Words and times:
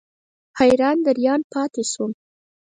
حیران 0.59 0.97
دریان 1.05 1.41
پاتې 1.51 1.83
شوم. 1.91 2.11